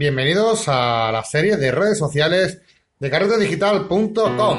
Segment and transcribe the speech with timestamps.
[0.00, 2.60] Bienvenidos a la serie de redes sociales
[3.00, 4.58] de carretedigital.com.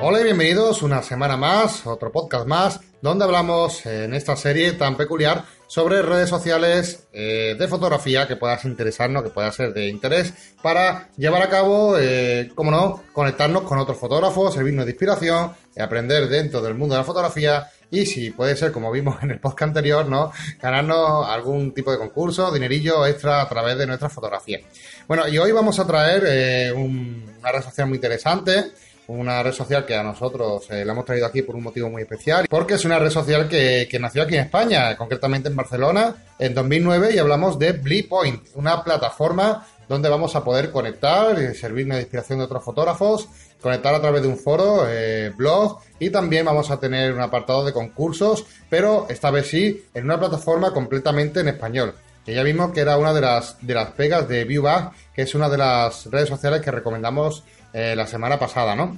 [0.00, 4.96] Hola y bienvenidos una semana más, otro podcast más, donde hablamos en esta serie tan
[4.96, 10.32] peculiar sobre redes sociales eh, de fotografía que puedas interesarnos, que pueda ser de interés
[10.62, 16.28] para llevar a cabo, eh, como no, conectarnos con otros fotógrafos, servirnos de inspiración, aprender
[16.28, 19.68] dentro del mundo de la fotografía y si puede ser, como vimos en el podcast
[19.68, 20.32] anterior, ¿no?
[20.60, 24.62] Ganarnos algún tipo de concurso, dinerillo extra a través de nuestras fotografías.
[25.06, 28.72] Bueno, y hoy vamos a traer eh, una red social muy interesante
[29.08, 32.02] una red social que a nosotros eh, la hemos traído aquí por un motivo muy
[32.02, 36.54] especial, porque es una red social que, nació aquí en España, concretamente en Barcelona, en
[36.54, 42.02] 2009, y hablamos de Bleepoint, una plataforma donde vamos a poder conectar, y servirme de
[42.02, 43.28] inspiración de otros fotógrafos,
[43.60, 47.64] conectar a través de un foro, eh, blog, y también vamos a tener un apartado
[47.64, 51.94] de concursos, pero esta vez sí, en una plataforma completamente en español
[52.24, 55.34] que ya vimos que era una de las, de las pegas de ViewBag, que es
[55.34, 58.96] una de las redes sociales que recomendamos eh, la semana pasada, ¿no?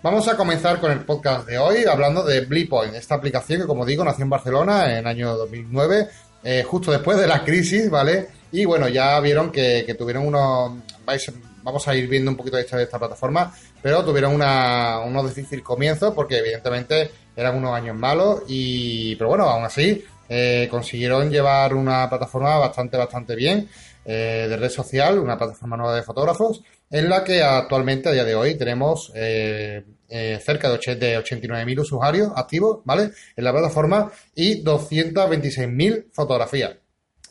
[0.04, 3.86] Vamos a comenzar con el podcast de hoy hablando de Bleepoint, esta aplicación que, como
[3.86, 6.08] digo, nació en Barcelona en el año 2009,
[6.44, 8.28] eh, justo después de la crisis, ¿vale?
[8.52, 10.74] Y bueno, ya vieron que, tuvieron unos.
[11.64, 15.64] vamos a ir viendo un poquito de esta, de esta plataforma, pero tuvieron unos difíciles
[15.64, 21.74] comienzos porque, evidentemente, eran unos años malos, y pero bueno, aún así, eh, consiguieron llevar
[21.74, 23.68] una plataforma bastante, bastante bien
[24.06, 28.24] eh, de red social, una plataforma nueva de fotógrafos, en la que actualmente, a día
[28.24, 33.12] de hoy, tenemos eh, eh, cerca de, 89.000 usuarios activos, ¿vale?
[33.36, 36.76] En la plataforma y 226.000 fotografías.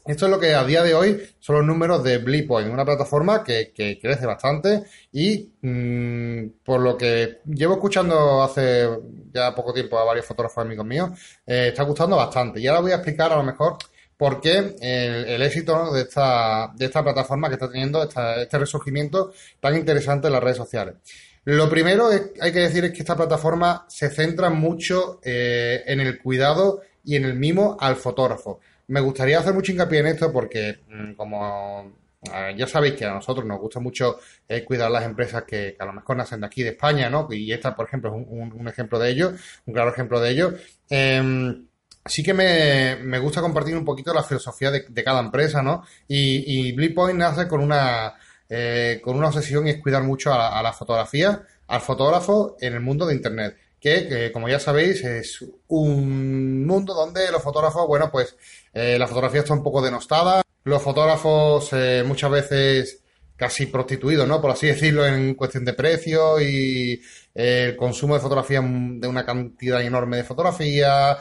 [0.07, 3.43] Esto es lo que a día de hoy son los números de Bleepoint, una plataforma
[3.43, 8.87] que, crece bastante y mm, por lo que llevo escuchando hace
[9.33, 11.11] ya poco tiempo a varios fotógrafos amigos míos,
[11.47, 12.61] eh, está gustando bastante.
[12.61, 13.79] Y ahora voy a explicar a lo mejor
[14.17, 19.75] por qué el, éxito de, esta, de esta plataforma que está teniendo este resurgimiento tan
[19.75, 20.97] interesante en las redes sociales.
[21.45, 26.01] Lo primero que hay que decir es que esta plataforma se centra mucho eh, en
[26.01, 28.61] el cuidado y en el mimo al fotógrafo.
[28.89, 32.05] Me gustaría hacer mucho hincapié en esto porque, mm, como
[32.57, 34.19] ya sabéis que a nosotros nos gusta mucho
[34.49, 37.29] eh, cuidar las empresas que, a lo mejor nacen de aquí, de España, ¿no?
[37.31, 39.35] Y esta, por ejemplo, es un, ejemplo de ello,
[39.67, 40.55] un claro ejemplo de ello.
[40.89, 41.67] Em,
[42.07, 45.85] sí que me, gusta compartir un poquito la filosofía de, cada empresa, ¿no?
[46.09, 48.15] Y, y Bleepoint nace con una
[48.49, 52.81] eh, con una obsesión y es cuidar mucho a la, fotografía, al fotógrafo en el
[52.81, 53.57] mundo de Internet.
[53.85, 58.35] Que, como ya sabéis, es un mundo donde los fotógrafos, bueno, pues
[58.73, 60.41] eh, la fotografía está un poco denostada.
[60.65, 63.03] Los fotógrafos eh, muchas veces
[63.37, 64.41] casi prostituidos, ¿no?
[64.41, 66.99] Por así decirlo, en cuestión de precio y
[67.35, 71.19] eh, el consumo de fotografía de una cantidad enorme de fotografía,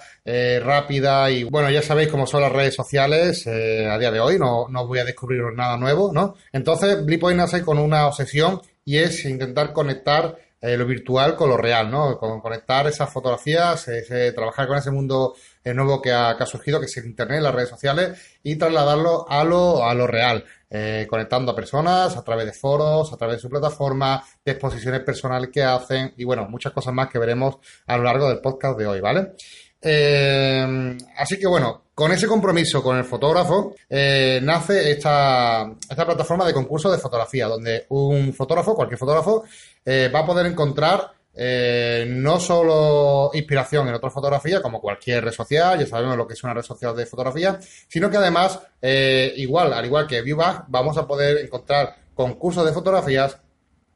[0.61, 4.69] rápida y bueno, ya sabéis cómo son las redes sociales a día de hoy, no,
[4.69, 6.35] no voy a descubrir nada nuevo, ¿no?
[6.53, 11.91] Entonces, Blipoint nace con una obsesión y es intentar conectar lo virtual con lo real,
[11.91, 12.17] ¿no?
[12.17, 13.85] Con conectar esas fotografías,
[14.33, 15.35] trabajar con ese mundo
[15.65, 19.25] nuevo que ha, que ha, surgido, que es el Internet, las redes sociales, y trasladarlo
[19.29, 20.45] a lo, a lo real.
[20.75, 25.01] Eh, conectando a personas a través de foros, a través de su plataforma, de exposiciones
[25.01, 28.79] personales que hacen y bueno, muchas cosas más que veremos a lo largo del podcast
[28.79, 29.33] de hoy, ¿vale?
[29.79, 36.45] Eh, así que bueno, con ese compromiso con el fotógrafo eh, nace esta, esta plataforma
[36.45, 39.43] de concurso de fotografía, donde un fotógrafo, cualquier fotógrafo,
[39.85, 45.79] va a poder encontrar eh, no solo inspiración en otra fotografía, como cualquier red social,
[45.79, 49.73] ya sabemos lo que es una red social de fotografía, sino que además, eh, igual,
[49.73, 53.37] al igual que ViewBag, vamos a poder encontrar concursos de fotografías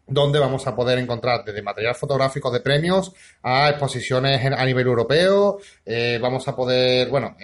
[0.07, 3.13] donde vamos a poder encontrar desde material fotográfico de premios
[3.43, 5.59] a exposiciones a nivel europeo.
[5.85, 7.35] Eh, vamos a poder, bueno,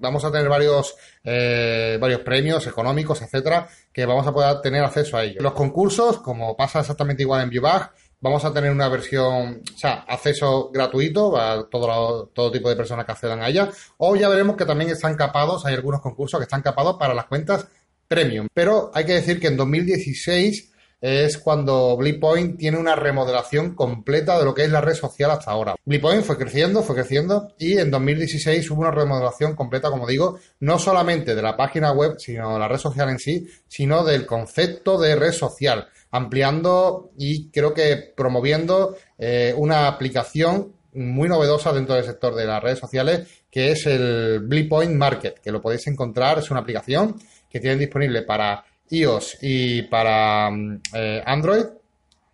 [0.00, 5.24] vamos a tener varios, varios premios económicos, etcétera, que vamos a poder tener acceso a
[5.24, 5.42] ellos.
[5.42, 7.90] Los concursos, como pasa exactamente igual en ViewBag,
[8.22, 13.04] vamos a tener una versión, o sea, acceso gratuito a todo, todo tipo de personas
[13.04, 13.68] que accedan a ella,
[13.98, 17.26] o ya veremos que también están capados, hay algunos concursos que están capados para las
[17.26, 17.66] cuentas
[18.06, 18.46] premium.
[18.54, 20.71] Pero hay que decir que en 2016
[21.02, 25.50] es cuando Blipoint tiene una remodelación completa de lo que es la red social hasta
[25.50, 25.74] ahora.
[25.84, 30.78] Blipoint fue creciendo, fue creciendo y en 2016 hubo una remodelación completa, como digo, no
[30.78, 34.96] solamente de la página web, sino de la red social en sí, sino del concepto
[34.96, 42.04] de red social, ampliando y creo que promoviendo eh, una aplicación muy novedosa dentro del
[42.04, 46.50] sector de las redes sociales, que es el Blipoint Market, que lo podéis encontrar, es
[46.50, 47.16] una aplicación
[47.50, 51.64] que tienen disponible para iOS y para mm, eh, Android,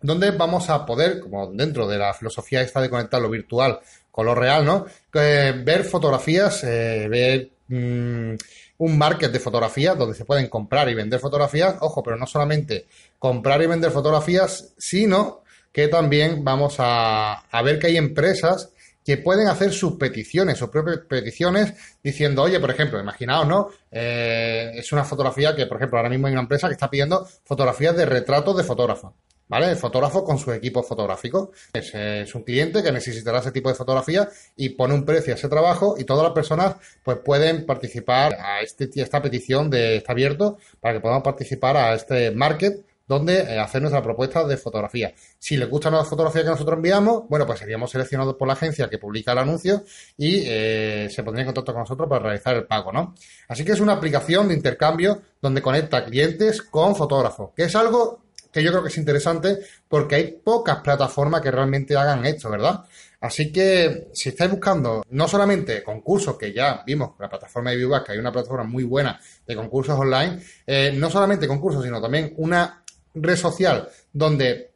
[0.01, 3.79] donde vamos a poder, como dentro de la filosofía esta de conectar lo virtual
[4.11, 4.85] con lo real, ¿no?
[5.13, 8.35] Ver fotografías, eh, ver mm,
[8.79, 12.87] un market de fotografías donde se pueden comprar y vender fotografías, ojo, pero no solamente
[13.17, 18.71] comprar y vender fotografías, sino que también vamos a ver que hay empresas
[19.05, 21.73] que pueden hacer sus peticiones, sus propias peticiones,
[22.03, 23.69] diciendo, oye, por ejemplo, imaginaos, ¿no?
[23.91, 27.27] Eh, es una fotografía que, por ejemplo, ahora mismo hay una empresa que está pidiendo
[27.43, 29.13] fotografías de retratos de fotógrafo.
[29.47, 29.71] ¿Vale?
[29.71, 31.51] El fotógrafo con su equipo fotográfico.
[31.73, 35.37] Es, es, un cliente que necesitará ese tipo de fotografía y pone un precio a
[35.37, 40.11] ese trabajo y todas las personas pues pueden participar a este, esta petición de está
[40.11, 45.11] abierto para que podamos participar a este market donde eh, hacer nuestra propuesta de fotografía.
[45.39, 48.87] Si les gusta la fotografía que nosotros enviamos, bueno, pues seríamos seleccionados por la agencia
[48.87, 49.83] que publica el anuncio
[50.15, 53.15] y eh, se pondría en contacto con nosotros para realizar el pago, ¿no?
[53.47, 58.21] Así que es una aplicación de intercambio donde conecta clientes con fotógrafos, que es algo
[58.51, 59.57] que yo creo que es interesante
[59.87, 62.85] porque hay pocas plataformas que realmente hagan esto, ¿verdad?
[63.21, 68.05] Así que si estáis buscando no solamente concursos, que ya vimos la plataforma de ViewBack,
[68.05, 72.33] que hay una plataforma muy buena de concursos online, eh, no solamente concursos, sino también
[72.37, 72.83] una
[73.21, 74.71] red social donde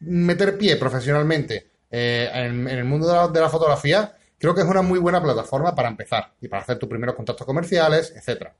[0.00, 4.98] meter pie profesionalmente eh, en, el mundo de la, fotografía, creo que es una muy
[4.98, 8.54] buena plataforma para empezar y para hacer tus primeros contactos comerciales, etcétera.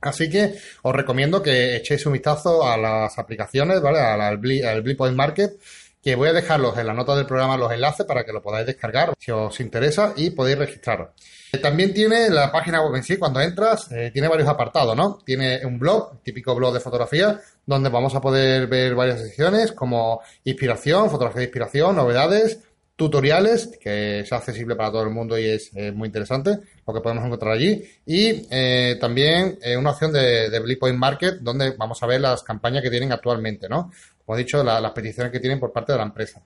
[0.00, 4.00] Así que os recomiendo que echéis un vistazo a las aplicaciones, ¿vale?
[4.00, 5.60] Al, al Point Market,
[6.02, 8.66] que voy a dejarlos en la nota del programa los enlaces para que lo podáis
[8.66, 11.10] descargar si os interesa y podéis registraros.
[11.60, 15.18] También tiene la página web en sí, cuando entras, eh, tiene varios apartados, ¿no?
[15.24, 20.22] Tiene un blog, típico blog de fotografía, donde vamos a poder ver varias secciones como
[20.44, 22.58] inspiración, fotografía de inspiración, novedades,
[22.96, 27.00] tutoriales, que es accesible para todo el mundo y es eh, muy interesante lo que
[27.00, 27.82] podemos encontrar allí.
[28.06, 32.82] Y eh, también una opción de, de Point Market, donde vamos a ver las campañas
[32.82, 33.90] que tienen actualmente, ¿no?
[34.24, 36.42] Como he dicho, las peticiones que tienen por parte de la empresa.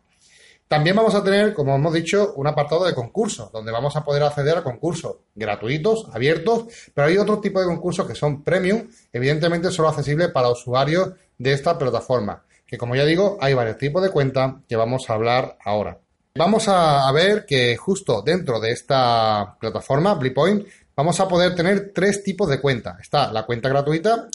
[0.68, 4.24] También vamos a tener, como hemos dicho, un apartado de concursos, donde vamos a poder
[4.24, 9.70] acceder a concursos gratuitos, abiertos, pero hay otro tipo de concursos que son premium, evidentemente
[9.70, 14.10] solo accesibles para usuarios de esta plataforma, que como ya digo, hay varios tipos de
[14.10, 16.00] cuentas que vamos a hablar ahora.
[16.36, 22.22] Vamos a, ver que justo dentro de esta plataforma, Blipoint, vamos a poder tener tres
[22.22, 22.98] tipos de cuenta.
[23.00, 24.28] Está la cuenta gratuita,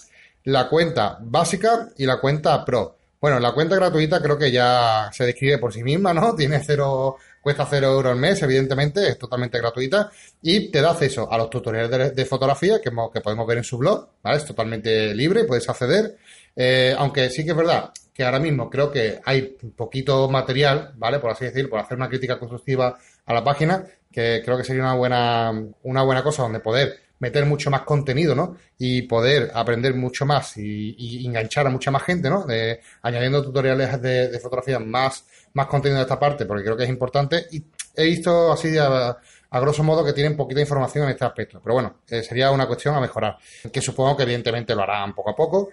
[0.46, 2.98] la cuenta básica y la cuenta pro.
[3.20, 6.34] Bueno, la cuenta gratuita creo que ya se describe por sí misma, ¿no?
[6.38, 10.10] Tiene cero, cuesta cero euros al mes, evidentemente, es totalmente gratuita
[10.42, 13.78] y te da acceso a los tutoriales de, fotografía que, que, podemos ver en su
[13.78, 14.38] blog, ¿vale?
[14.38, 16.18] Es totalmente libre, puedes acceder.
[16.56, 21.20] Eh, aunque sí que es verdad que ahora mismo creo que hay poquito material, ¿vale?
[21.20, 24.84] Por así decir, por hacer una crítica constructiva a la página, que creo que sería
[24.84, 25.52] una buena,
[25.84, 28.58] una buena cosa donde poder meter mucho más contenido, ¿no?
[28.80, 32.46] Y poder aprender mucho más y, enganchar a mucha más gente, ¿no?
[32.46, 36.90] De, añadiendo tutoriales de, fotografía más, más contenido de esta parte, porque creo que es
[36.90, 37.46] importante.
[37.52, 37.64] Y
[37.96, 39.16] he visto así a,
[39.52, 41.62] grosso modo que tienen poquita información en este aspecto.
[41.64, 43.38] Pero bueno, eh, sería una cuestión a mejorar.
[43.72, 45.70] Que supongo que evidentemente lo harán poco a poco.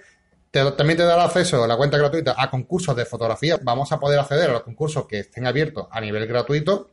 [0.50, 3.58] También te dará acceso a la cuenta gratuita a concursos de fotografía.
[3.62, 6.90] Vamos a poder acceder a los concursos que estén abiertos a nivel gratuito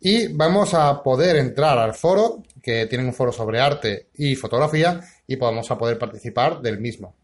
[0.00, 5.00] y vamos a poder entrar al foro, que tienen un foro sobre arte y fotografía,
[5.26, 7.14] y vamos a poder participar del mismo.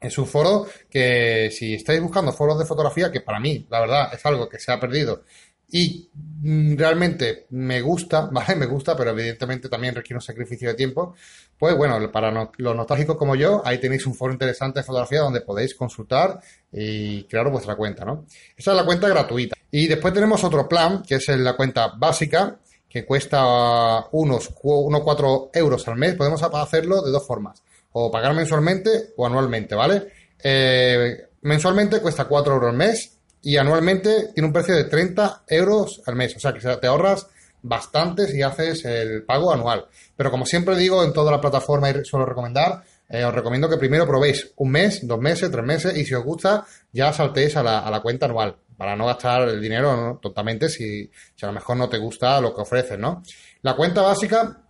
[0.00, 4.14] Es un foro que si estáis buscando foros de fotografía, que para mí, la verdad,
[4.14, 5.22] es algo que se ha perdido
[5.70, 8.56] y mm, realmente me gusta, ¿vale?
[8.56, 11.14] Me gusta, pero evidentemente también requiere un sacrificio de tiempo.
[11.58, 15.40] Pues bueno, para los nostálgicos como yo, ahí tenéis un foro interesante de fotografía donde
[15.40, 16.40] podéis consultar
[16.72, 18.26] y crear vuestra cuenta, ¿no?
[18.56, 19.56] Esa es la cuenta gratuita.
[19.70, 25.50] Y después tenemos otro plan, que es la cuenta básica, que cuesta unos, unos 4
[25.54, 26.14] euros al mes.
[26.14, 27.60] Podemos hacerlo de dos formas.
[27.90, 30.08] O pagar mensualmente o anualmente, ¿vale?
[30.42, 33.13] Eh, mensualmente cuesta 4 euros al mes
[33.44, 36.34] y anualmente tiene un precio de 30 euros al mes.
[36.36, 37.28] O sea que te ahorras
[37.62, 39.86] bastante si haces el pago anual.
[40.16, 43.76] Pero como siempre digo en toda la plataforma y suelo recomendar, eh, os recomiendo que
[43.76, 47.62] primero probéis un mes, dos meses, tres meses y si os gusta ya saltéis a
[47.62, 48.56] la, a la cuenta anual.
[48.76, 52.54] para no gastar el dinero totalmente si, si a lo mejor no te gusta lo
[52.54, 53.22] que ofrecen, ¿no?
[53.62, 54.64] La cuenta básica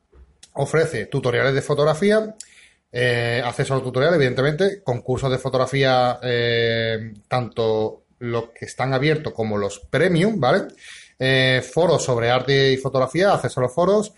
[0.55, 2.35] ofrece tutoriales de fotografía,
[2.93, 9.33] eh, acceso a los tutoriales, evidentemente, concursos de fotografía, eh, tanto los que están abiertos
[9.33, 10.69] como los premium, ¿vale?
[11.19, 14.13] Eh, foros sobre arte y fotografía, acceso a los foros.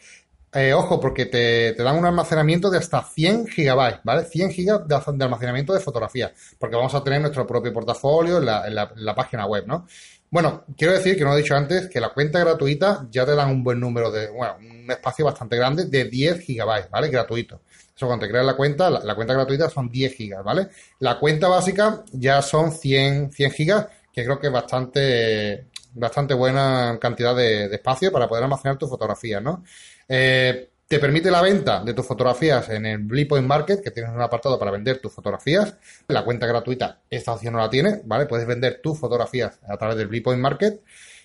[0.74, 4.24] ojo, porque te, dan un almacenamiento de hasta 100 gigabytes, ¿vale?
[4.24, 8.92] 100 gigas de, almacenamiento de fotografía, porque vamos a tener nuestro propio portafolio en la,
[8.94, 9.86] la página web, ¿no?
[10.28, 13.48] Bueno, quiero decir que no he dicho antes que la cuenta gratuita ya te dan
[13.48, 17.08] un buen número de, bueno, un espacio bastante grande de 10 gigabytes, ¿vale?
[17.08, 17.62] Gratuito.
[17.96, 20.68] Eso cuando te creas la cuenta, la, cuenta gratuita son 10 gigas, ¿vale?
[20.98, 23.86] La cuenta básica ya son 100, 100 gigas,
[24.16, 29.42] que creo que es bastante, bastante buena cantidad de, espacio para poder almacenar tus fotografías,
[29.42, 29.62] ¿no?
[30.08, 34.22] Eh, te permite la venta de tus fotografías en el Blipoint Market, que tienes un
[34.22, 35.76] apartado para vender tus fotografías.
[36.08, 38.24] La cuenta gratuita, esta opción no la tiene, ¿vale?
[38.24, 40.80] Puedes vender tus fotografías a través del Blipoint Market.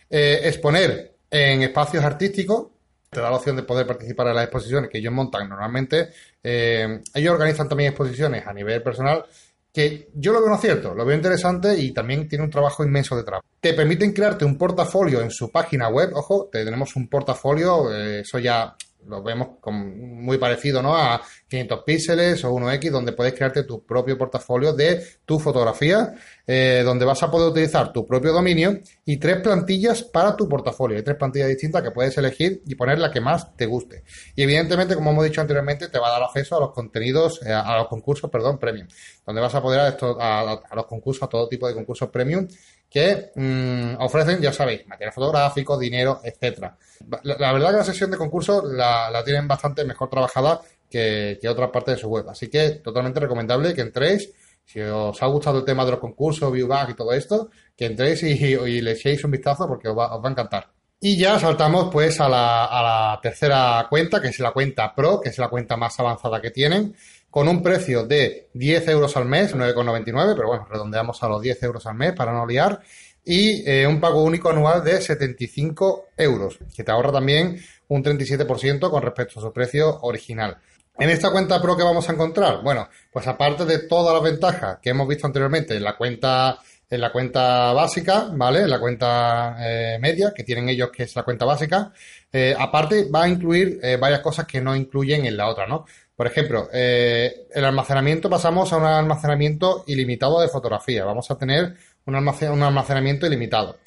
[0.09, 2.67] Eh, exponer en espacios artísticos,
[3.09, 6.09] te da la opción de poder participar en las exposiciones que ellos montan normalmente.
[6.43, 9.23] Eh, ellos organizan también exposiciones a nivel personal
[9.73, 13.15] que yo lo veo no cierto, lo veo interesante y también tiene un trabajo inmenso
[13.15, 13.41] detrás.
[13.59, 18.39] Te permiten crearte un portafolio en su página web, ojo, tenemos un portafolio, eh, eso
[18.39, 18.75] ya
[19.07, 20.95] lo vemos muy parecido ¿no?
[20.95, 26.13] a 500 píxeles o 1X, donde puedes crearte tu propio portafolio de tu fotografía,
[26.45, 30.97] eh, donde vas a poder utilizar tu propio dominio y tres plantillas para tu portafolio.
[30.97, 34.03] Hay tres plantillas distintas que puedes elegir y poner la que más te guste.
[34.35, 37.51] Y evidentemente, como hemos dicho anteriormente, te va a dar acceso a los contenidos, eh,
[37.51, 38.87] a los concursos, perdón, premium,
[39.25, 42.47] donde vas a poder a, esto, a, los concursos, a todo tipo de concursos premium
[42.91, 46.77] que mm, ofrecen, ya sabéis, material fotográfico, dinero, etcétera.
[47.23, 51.71] La, verdad que la sesión de concursos la, tienen bastante mejor trabajada que, que otra
[51.71, 52.27] parte de su web.
[52.29, 54.29] Así que totalmente recomendable que entréis.
[54.65, 58.23] Si os ha gustado el tema de los concursos, viewback y todo esto, que entréis
[58.23, 60.69] y, le echéis un vistazo porque os va, os va a encantar.
[60.99, 65.21] Y ya saltamos pues a la, a la tercera cuenta, que es la cuenta Pro,
[65.21, 66.93] que es la cuenta más avanzada que tienen
[67.31, 71.63] con un precio de 10 euros al mes, 9,99, pero bueno, redondeamos a los 10
[71.63, 72.81] euros al mes para no liar,
[73.23, 77.57] y eh, un pago único anual de 75 euros, que te ahorra también
[77.87, 80.57] un 37% con respecto a su precio original.
[80.99, 84.79] En esta cuenta Pro que vamos a encontrar, bueno, pues aparte de todas las ventajas
[84.81, 86.59] que hemos visto anteriormente en la cuenta
[86.89, 88.63] en la cuenta básica, ¿vale?
[88.63, 91.93] En la cuenta eh, media que tienen ellos, que es la cuenta básica.
[92.33, 95.85] Eh, aparte, va a incluir varias cosas que no incluyen en la otra, ¿no?
[96.15, 101.05] Por ejemplo, eh, el almacenamiento pasamos a un almacenamiento ilimitado de fotografía.
[101.05, 101.75] Vamos a tener
[102.05, 103.77] un, almacenamiento ilimitado.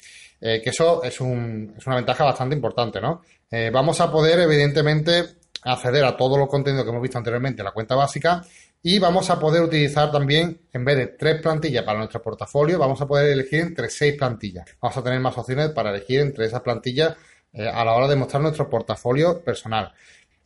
[0.41, 3.21] Eh, que eso es, una ventaja bastante importante, ¿no?
[3.49, 5.23] Eh, vamos a poder, evidentemente,
[5.63, 8.43] acceder a todo los contenido que hemos visto anteriormente en la cuenta básica
[8.83, 13.01] y vamos a poder utilizar también, en vez de tres plantillas para nuestro portafolio, vamos
[13.01, 14.65] a poder elegir entre seis plantillas.
[14.81, 17.15] Vamos a tener más opciones para elegir entre esas plantillas
[17.53, 19.93] a la hora de mostrar nuestro portafolio personal.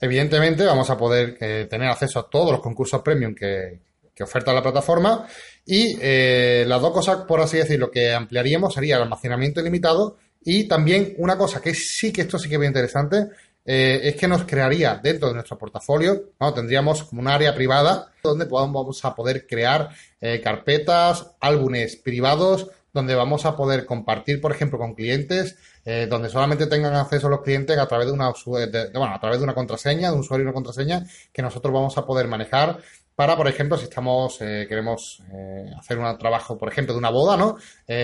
[0.02, 3.88] Evidentemente vamos a poder eh, tener acceso a todos los concursos premium que,
[4.22, 5.26] oferta la plataforma
[5.66, 10.68] y eh, las dos cosas, por así decirlo, que ampliaríamos sería el almacenamiento ilimitado y
[10.68, 13.30] también una cosa que sí que esto sí que es interesante,
[13.64, 16.54] eh, es que nos crearía dentro de nuestro portafolio, ¿no?
[16.54, 19.88] tendríamos como un área privada donde vamos a poder crear
[20.44, 26.68] carpetas, álbumes privados, donde vamos a poder compartir, por ejemplo, con clientes eh, donde solamente
[26.68, 30.16] tengan acceso los clientes a través de una bueno, a través de una contraseña, de
[30.16, 32.80] un usuario y una contraseña que nosotros vamos a poder manejar
[33.16, 37.10] para, por ejemplo, si estamos eh, queremos eh, hacer un trabajo, por ejemplo, de una
[37.10, 37.58] boda, ¿no?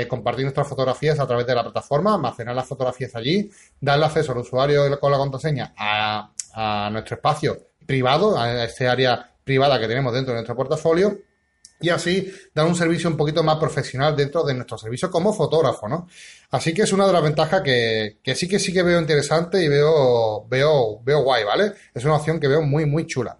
[0.10, 3.50] compartir nuestras fotografías a través de la plataforma, almacenar las fotografías allí,
[3.80, 9.32] darle acceso al usuario con la contraseña a, a nuestro espacio privado, a este área
[9.44, 11.18] privada que tenemos dentro de nuestro portafolio
[11.80, 15.88] y así dar un servicio un poquito más profesional dentro de nuestro servicio como fotógrafo,
[15.88, 16.08] ¿no?
[16.52, 19.64] Así que es una de las ventajas que, que sí que sí que veo interesante
[19.64, 21.74] y veo, veo, veo guay, ¿vale?
[21.94, 23.38] Es una opción que veo muy, muy chula.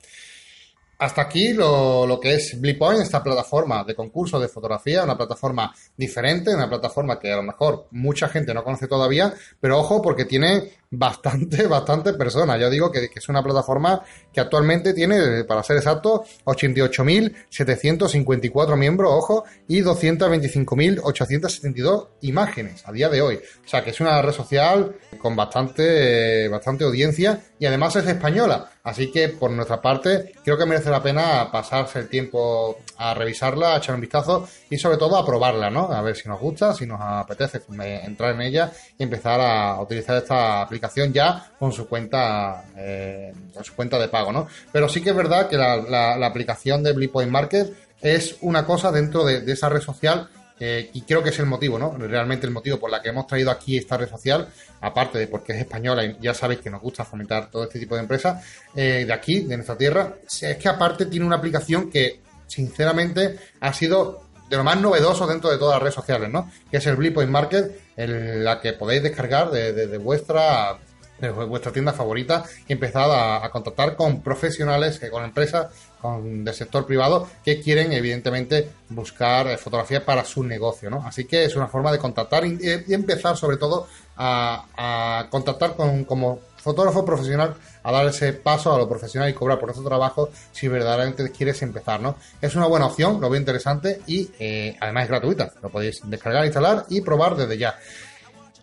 [0.98, 5.74] Hasta aquí lo, lo, que es Blipoint, esta plataforma de concurso de fotografía, una plataforma
[5.98, 10.24] diferente, una plataforma que a lo mejor mucha gente no conoce todavía, pero ojo porque
[10.24, 12.60] tiene bastante, bastante personas.
[12.60, 19.12] Yo digo que, que es una plataforma que actualmente tiene, para ser exacto, 88.754 miembros,
[19.14, 23.36] ojo, y 225.872 imágenes a día de hoy.
[23.36, 28.70] O sea que es una red social con bastante, bastante audiencia y además es española.
[28.84, 33.74] Así que por nuestra parte creo que merece la pena pasarse el tiempo a revisarla,
[33.74, 35.92] a echar un vistazo y sobre todo a probarla, ¿no?
[35.92, 37.62] A ver si nos gusta, si nos apetece
[38.04, 43.64] entrar en ella y empezar a utilizar esta aplicación ya con su cuenta, eh, con
[43.64, 44.48] su cuenta de pago, ¿no?
[44.72, 49.24] Pero sí que es verdad que la, aplicación de Blipoint Market es una cosa dentro
[49.24, 51.98] de, esa red social eh, y creo que es el motivo, ¿no?
[51.98, 54.48] Realmente el motivo por la que hemos traído aquí esta red social,
[54.82, 57.96] aparte de porque es española y ya sabéis que nos gusta fomentar todo este tipo
[57.96, 58.44] de empresas,
[58.76, 63.74] eh, de aquí, de nuestra tierra, es que aparte tiene una aplicación que, sinceramente, ha
[63.74, 66.52] sido de lo más novedoso dentro de todas las redes sociales, ¿no?
[66.70, 70.78] Que es el Blipoint Market, en la que podéis descargar de, de vuestra
[71.20, 75.68] de vuestra tienda favorita y empezad a, contactar con profesionales, con empresas
[76.02, 81.06] con, del sector privado que quieren evidentemente buscar eh, fotografía para su negocio, ¿no?
[81.06, 82.58] Así que es una forma de contactar y,
[82.90, 83.88] empezar sobre todo
[84.18, 87.54] a, contactar con como fotógrafo profesional
[87.84, 91.62] a dar ese paso a lo profesional y cobrar por ese trabajo si verdaderamente quieres
[91.62, 92.16] empezar, ¿no?
[92.42, 95.52] Es una buena opción, lo veo interesante y eh, además es gratuita.
[95.62, 97.76] Lo podéis descargar, instalar y probar desde ya.